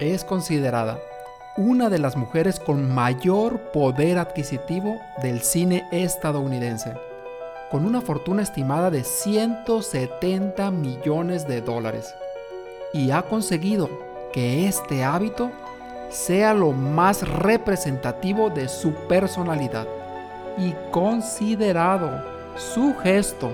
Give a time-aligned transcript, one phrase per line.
[0.00, 0.98] es considerada
[1.56, 6.94] una de las mujeres con mayor poder adquisitivo del cine estadounidense,
[7.70, 12.14] con una fortuna estimada de 170 millones de dólares,
[12.92, 13.88] y ha conseguido
[14.32, 15.52] que este hábito
[16.10, 19.86] sea lo más representativo de su personalidad
[20.58, 22.22] y considerado
[22.56, 23.50] su gesto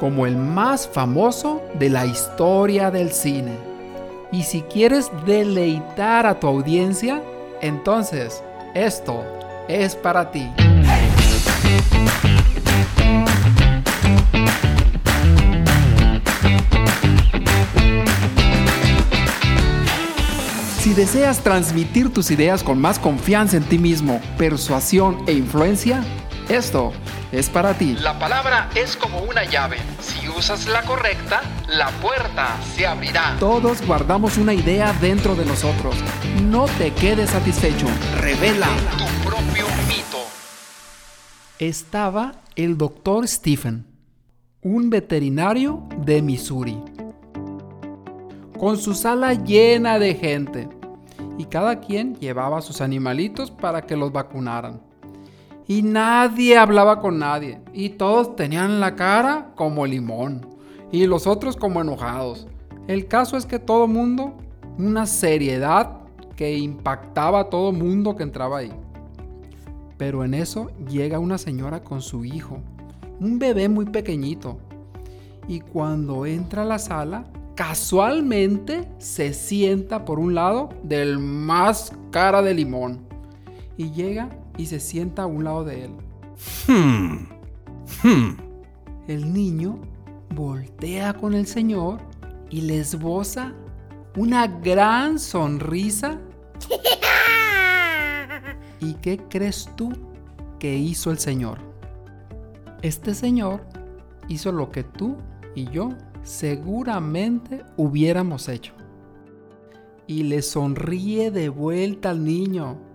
[0.00, 3.67] como el más famoso de la historia del cine.
[4.30, 7.22] Y si quieres deleitar a tu audiencia,
[7.62, 8.42] entonces
[8.74, 9.24] esto
[9.68, 10.50] es para ti.
[20.78, 26.04] Si deseas transmitir tus ideas con más confianza en ti mismo, persuasión e influencia,
[26.50, 26.92] esto
[27.32, 27.94] es para ti.
[28.00, 29.78] La palabra es como una llave.
[30.38, 33.36] Usas la correcta, la puerta se abrirá.
[33.40, 35.96] Todos guardamos una idea dentro de nosotros.
[36.44, 37.86] No te quedes satisfecho.
[38.20, 40.18] Revela tu propio mito.
[41.58, 43.84] Estaba el doctor Stephen,
[44.62, 46.78] un veterinario de Missouri,
[48.56, 50.68] con su sala llena de gente.
[51.36, 54.87] Y cada quien llevaba sus animalitos para que los vacunaran
[55.68, 57.60] y nadie hablaba con nadie.
[57.74, 60.46] Y todos tenían la cara como limón
[60.90, 62.48] y los otros como enojados.
[62.88, 64.32] El caso es que todo mundo,
[64.78, 65.98] una seriedad
[66.34, 68.72] que impactaba a todo mundo que entraba ahí.
[69.98, 72.60] Pero en eso llega una señora con su hijo,
[73.20, 74.58] un bebé muy pequeñito.
[75.48, 77.24] Y cuando entra a la sala,
[77.56, 83.00] casualmente se sienta por un lado del más cara de limón.
[83.76, 85.92] Y llega y se sienta a un lado de él.
[86.66, 87.28] Hmm.
[88.02, 88.36] Hmm.
[89.06, 89.80] El niño
[90.34, 92.00] voltea con el Señor
[92.50, 93.54] y le esboza
[94.16, 96.18] una gran sonrisa.
[98.80, 99.92] ¿Y qué crees tú
[100.58, 101.58] que hizo el Señor?
[102.82, 103.64] Este Señor
[104.28, 105.16] hizo lo que tú
[105.54, 105.90] y yo
[106.22, 108.74] seguramente hubiéramos hecho.
[110.06, 112.87] Y le sonríe de vuelta al niño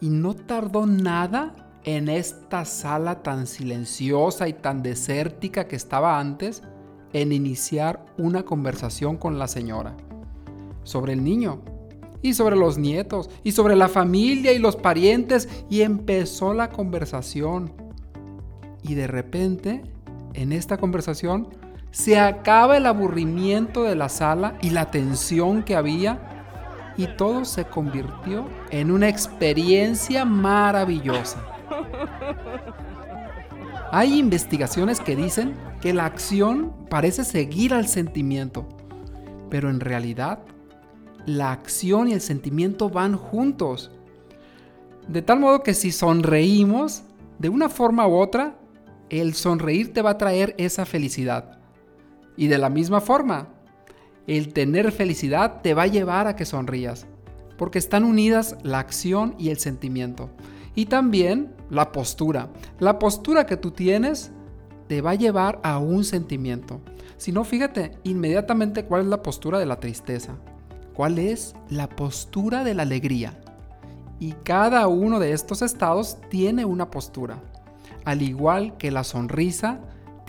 [0.00, 6.62] y no tardó nada en esta sala tan silenciosa y tan desértica que estaba antes
[7.12, 9.96] en iniciar una conversación con la señora
[10.84, 11.60] sobre el niño
[12.22, 17.72] y sobre los nietos y sobre la familia y los parientes y empezó la conversación.
[18.82, 19.82] Y de repente,
[20.34, 21.48] en esta conversación,
[21.90, 26.39] se acaba el aburrimiento de la sala y la tensión que había
[26.96, 31.44] y todo se convirtió en una experiencia maravillosa.
[33.92, 38.68] Hay investigaciones que dicen que la acción parece seguir al sentimiento,
[39.48, 40.40] pero en realidad
[41.26, 43.90] la acción y el sentimiento van juntos.
[45.08, 47.02] De tal modo que si sonreímos,
[47.38, 48.56] de una forma u otra,
[49.08, 51.58] el sonreír te va a traer esa felicidad.
[52.36, 53.48] Y de la misma forma,
[54.26, 57.06] el tener felicidad te va a llevar a que sonrías,
[57.56, 60.30] porque están unidas la acción y el sentimiento.
[60.74, 62.48] Y también la postura.
[62.78, 64.32] La postura que tú tienes
[64.86, 66.80] te va a llevar a un sentimiento.
[67.16, 70.36] Si no, fíjate inmediatamente cuál es la postura de la tristeza.
[70.94, 73.40] ¿Cuál es la postura de la alegría?
[74.18, 77.42] Y cada uno de estos estados tiene una postura.
[78.04, 79.80] Al igual que la sonrisa,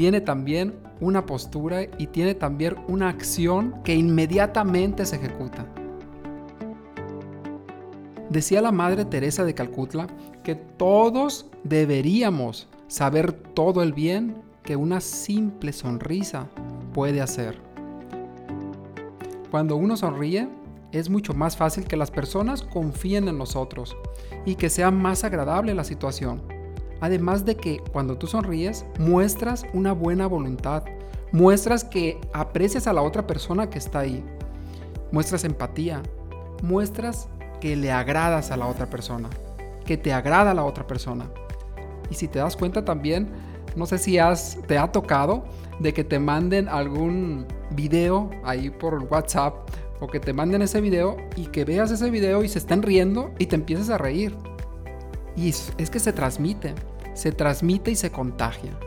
[0.00, 0.72] tiene también
[1.02, 5.66] una postura y tiene también una acción que inmediatamente se ejecuta.
[8.30, 10.06] Decía la Madre Teresa de Calcuta
[10.42, 16.48] que todos deberíamos saber todo el bien que una simple sonrisa
[16.94, 17.60] puede hacer.
[19.50, 20.48] Cuando uno sonríe,
[20.92, 23.94] es mucho más fácil que las personas confíen en nosotros
[24.46, 26.49] y que sea más agradable la situación.
[27.00, 30.84] Además de que cuando tú sonríes, muestras una buena voluntad,
[31.32, 34.24] muestras que aprecias a la otra persona que está ahí,
[35.12, 36.02] muestras empatía,
[36.62, 37.28] muestras
[37.60, 39.28] que le agradas a la otra persona,
[39.84, 41.30] que te agrada a la otra persona.
[42.10, 43.30] Y si te das cuenta también,
[43.76, 45.44] no sé si has, te ha tocado
[45.78, 49.54] de que te manden algún video ahí por WhatsApp
[50.00, 53.30] o que te manden ese video y que veas ese video y se están riendo
[53.38, 54.34] y te empieces a reír.
[55.36, 56.74] Y es, que se transmite,
[57.14, 58.78] se transmite y se contagia.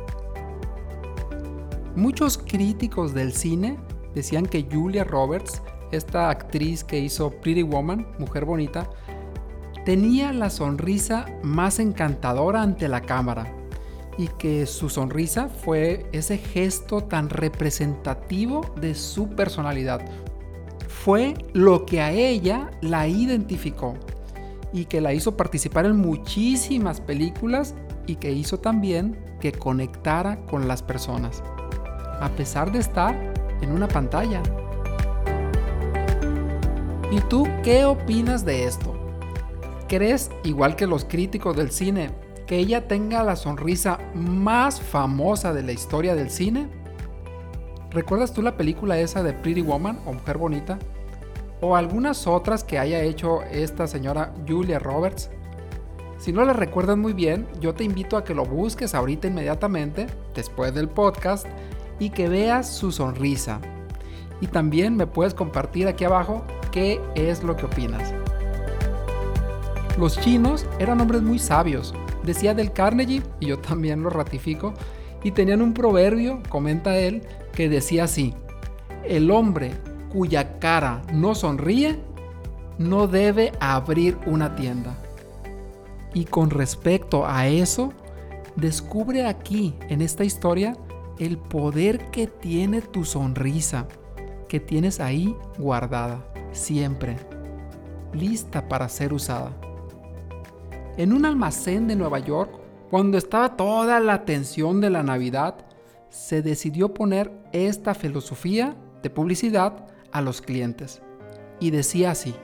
[1.96, 3.78] Muchos críticos del cine
[4.16, 5.62] decían que Julia Roberts,
[5.92, 8.90] esta actriz que hizo Pretty Woman, Mujer Bonita,
[9.86, 13.54] tenía la sonrisa más encantadora ante la cámara
[14.18, 20.02] y que su sonrisa fue ese gesto tan representativo de su personalidad.
[20.88, 23.96] fue lo que a ella la identificó
[24.72, 27.76] y que la hizo participar en muchísimas películas
[28.08, 31.44] y que hizo también que conectara con las personas,
[32.20, 33.16] a pesar de estar
[33.62, 34.42] en una pantalla.
[37.12, 38.94] ¿Y tú qué opinas de esto?
[39.88, 42.10] ¿Crees, igual que los críticos del cine,
[42.48, 46.68] que ella tenga la sonrisa más famosa de la historia del cine?
[47.92, 50.80] ¿Recuerdas tú la película esa de Pretty Woman o Mujer Bonita?
[51.62, 55.30] O algunas otras que haya hecho esta señora Julia Roberts.
[56.24, 60.08] Si no la recuerdas muy bien, yo te invito a que lo busques ahorita inmediatamente,
[60.34, 61.46] después del podcast,
[62.00, 63.60] y que veas su sonrisa.
[64.40, 68.14] Y también me puedes compartir aquí abajo qué es lo que opinas.
[70.00, 71.94] Los chinos eran hombres muy sabios,
[72.24, 74.74] decía del Carnegie, y yo también lo ratifico,
[75.26, 78.34] y tenían un proverbio, comenta él, que decía así,
[79.04, 79.74] el hombre
[80.10, 82.00] cuya cara no sonríe
[82.78, 85.03] no debe abrir una tienda.
[86.14, 87.92] Y con respecto a eso,
[88.56, 90.78] descubre aquí, en esta historia,
[91.20, 93.88] el poder que tiene tu sonrisa,
[94.48, 97.18] que tienes ahí guardada, siempre,
[98.14, 99.52] lista para ser usada.
[100.98, 102.52] En un almacén de Nueva York,
[102.92, 105.56] cuando estaba toda la atención de la Navidad,
[106.10, 111.02] se decidió poner esta filosofía de publicidad a los clientes.
[111.60, 112.36] Y decía así,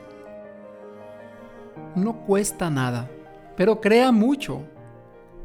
[1.96, 3.12] no cuesta nada,
[3.60, 4.62] pero crea mucho.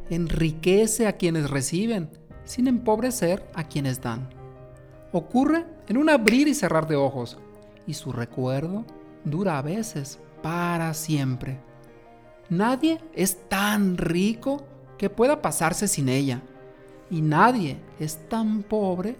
[0.08, 2.10] Enriquece a quienes reciben,
[2.44, 4.28] sin empobrecer a quienes dan.
[5.10, 7.38] Ocurre en un abrir y cerrar de ojos,
[7.88, 8.84] y su recuerdo
[9.24, 11.58] dura a veces para siempre.
[12.48, 14.62] Nadie es tan rico
[14.96, 16.40] que pueda pasarse sin ella
[17.10, 19.16] y nadie es tan pobre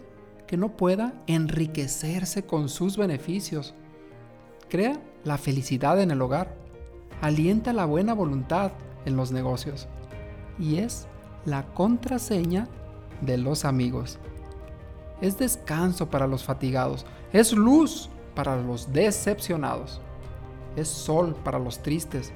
[0.47, 3.75] que no pueda enriquecerse con sus beneficios.
[4.69, 6.64] Crea la felicidad en el hogar,
[7.25, 8.73] alienta la buena voluntad
[9.05, 9.89] en los negocios
[10.59, 11.07] y es
[11.45, 12.69] la contraseña
[13.21, 14.19] de los amigos.
[15.21, 20.01] Es descanso para los fatigados, es luz para los decepcionados,
[20.77, 22.33] es sol para los tristes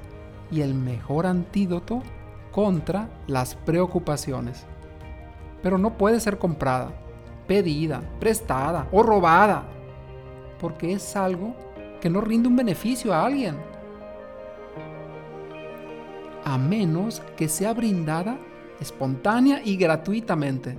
[0.51, 2.01] y el mejor antídoto
[2.51, 4.65] contra las preocupaciones
[5.61, 6.91] pero no puede ser comprada,
[7.47, 9.63] pedida, prestada o robada,
[10.59, 11.55] porque es algo
[12.01, 13.57] que no rinde un beneficio a alguien,
[16.43, 18.37] a menos que sea brindada
[18.79, 20.77] espontánea y gratuitamente.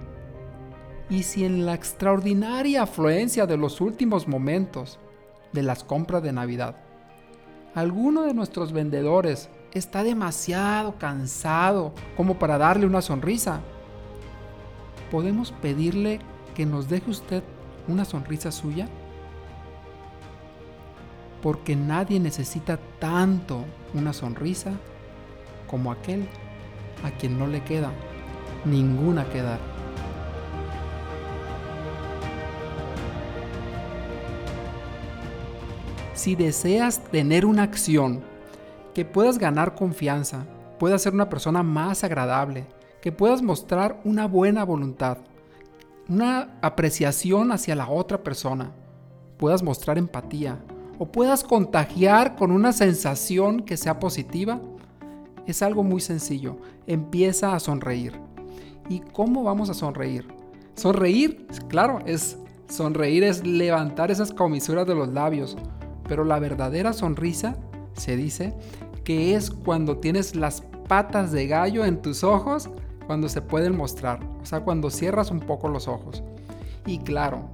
[1.08, 4.98] Y si en la extraordinaria afluencia de los últimos momentos
[5.52, 6.76] de las compras de Navidad,
[7.74, 13.60] alguno de nuestros vendedores está demasiado cansado como para darle una sonrisa,
[15.10, 16.20] ¿podemos pedirle
[16.54, 17.42] que nos deje usted
[17.88, 18.88] una sonrisa suya?
[21.42, 23.64] Porque nadie necesita tanto
[23.94, 24.72] una sonrisa
[25.70, 26.26] como aquel
[27.04, 27.92] a quien no le queda
[28.64, 29.60] ninguna que dar.
[36.14, 38.20] Si deseas tener una acción
[38.92, 40.44] que puedas ganar confianza,
[40.78, 42.66] puedas ser una persona más agradable,
[43.00, 45.18] que puedas mostrar una buena voluntad,
[46.08, 48.72] una apreciación hacia la otra persona,
[49.38, 50.58] puedas mostrar empatía
[50.98, 54.60] o puedas contagiar con una sensación que sea positiva,
[55.46, 56.56] es algo muy sencillo.
[56.86, 58.12] Empieza a sonreír.
[58.88, 60.26] ¿Y cómo vamos a sonreír?
[60.74, 65.56] Sonreír, claro, es sonreír es levantar esas comisuras de los labios,
[66.08, 67.56] pero la verdadera sonrisa
[67.94, 68.54] se dice
[69.04, 72.70] que es cuando tienes las patas de gallo en tus ojos
[73.06, 76.22] cuando se pueden mostrar, o sea, cuando cierras un poco los ojos.
[76.86, 77.50] Y claro,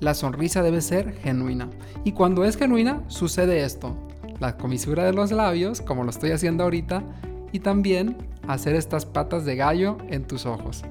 [0.00, 1.68] la sonrisa debe ser genuina.
[2.04, 3.96] Y cuando es genuina, sucede esto.
[4.38, 7.02] La comisura de los labios, como lo estoy haciendo ahorita,
[7.52, 10.84] y también hacer estas patas de gallo en tus ojos.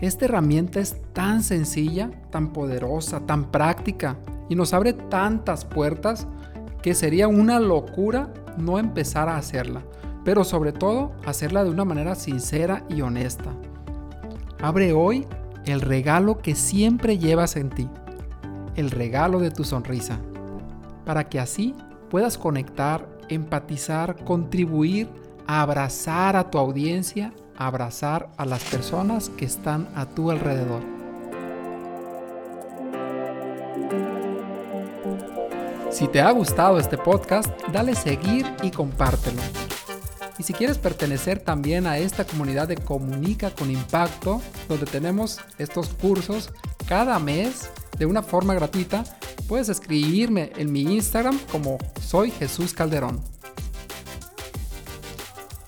[0.00, 4.16] Esta herramienta es tan sencilla, tan poderosa, tan práctica
[4.48, 6.26] y nos abre tantas puertas
[6.82, 9.82] que sería una locura no empezar a hacerla
[10.24, 13.52] pero sobre todo hacerla de una manera sincera y honesta.
[14.60, 15.26] Abre hoy
[15.66, 17.88] el regalo que siempre llevas en ti,
[18.74, 20.18] el regalo de tu sonrisa,
[21.04, 21.74] para que así
[22.08, 25.08] puedas conectar, empatizar, contribuir,
[25.46, 30.82] abrazar a tu audiencia, abrazar a las personas que están a tu alrededor.
[35.90, 39.40] Si te ha gustado este podcast, dale seguir y compártelo.
[40.38, 45.90] Y si quieres pertenecer también a esta comunidad de Comunica con Impacto, donde tenemos estos
[45.90, 46.50] cursos
[46.88, 49.04] cada mes de una forma gratuita,
[49.48, 53.20] Puedes escribirme en mi Instagram como soy Jesús Calderón.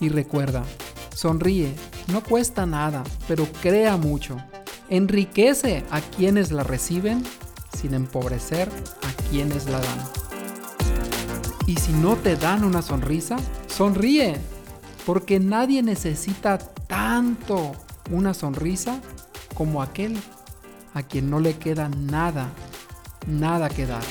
[0.00, 0.64] Y recuerda,
[1.14, 1.74] sonríe,
[2.12, 4.36] no cuesta nada, pero crea mucho.
[4.88, 7.24] Enriquece a quienes la reciben
[7.76, 9.98] sin empobrecer a quienes la dan.
[11.66, 14.36] Y si no te dan una sonrisa, sonríe,
[15.04, 17.72] porque nadie necesita tanto
[18.10, 19.00] una sonrisa
[19.54, 20.16] como aquel
[20.94, 22.48] a quien no le queda nada,
[23.26, 24.02] nada que dar.